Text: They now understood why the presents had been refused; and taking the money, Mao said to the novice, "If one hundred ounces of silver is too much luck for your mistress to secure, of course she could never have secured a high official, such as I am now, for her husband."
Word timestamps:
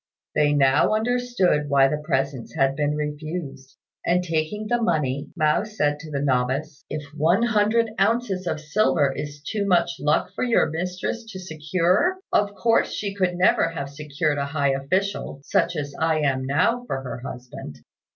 They 0.33 0.51
now 0.53 0.95
understood 0.95 1.69
why 1.69 1.87
the 1.87 2.01
presents 2.03 2.55
had 2.55 2.75
been 2.75 2.95
refused; 2.95 3.77
and 4.03 4.23
taking 4.23 4.65
the 4.67 4.81
money, 4.81 5.29
Mao 5.37 5.63
said 5.63 5.99
to 5.99 6.09
the 6.09 6.19
novice, 6.23 6.83
"If 6.89 7.03
one 7.15 7.43
hundred 7.43 7.91
ounces 8.01 8.47
of 8.47 8.59
silver 8.59 9.13
is 9.15 9.43
too 9.43 9.63
much 9.67 9.97
luck 9.99 10.33
for 10.33 10.43
your 10.43 10.67
mistress 10.71 11.23
to 11.33 11.39
secure, 11.39 12.17
of 12.33 12.55
course 12.55 12.91
she 12.91 13.13
could 13.13 13.35
never 13.35 13.69
have 13.69 13.91
secured 13.91 14.39
a 14.39 14.45
high 14.45 14.71
official, 14.71 15.39
such 15.43 15.75
as 15.75 15.93
I 15.99 16.21
am 16.21 16.47
now, 16.47 16.83
for 16.87 17.03
her 17.03 17.19
husband." 17.19 17.77